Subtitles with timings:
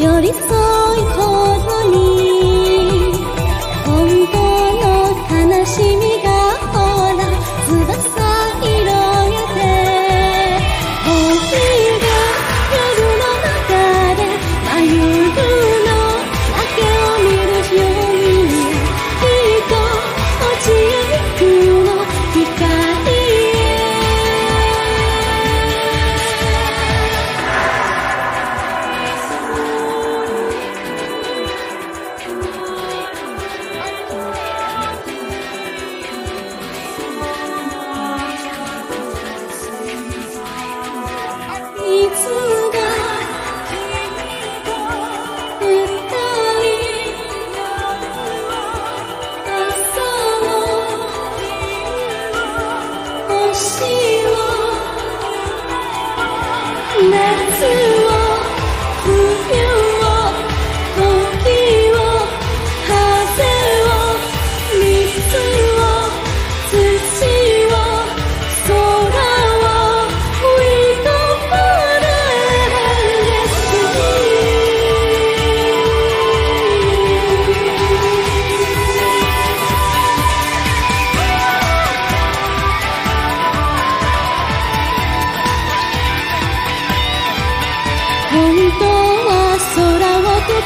[0.00, 1.09] 寄り添い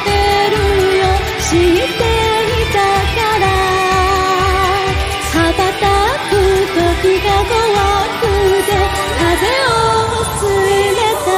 [0.05, 0.09] て
[0.51, 0.57] る
[0.99, 1.03] よ。
[1.41, 2.79] 知っていた
[3.17, 3.45] から。
[5.35, 5.85] 羽ばた
[6.29, 6.33] く
[6.75, 7.59] 時が怖
[8.21, 8.23] く
[8.65, 8.69] て
[9.19, 9.75] 風を
[10.39, 11.29] 吸いれた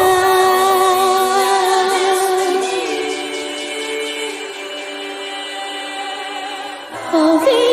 [7.19, 7.66] Oh,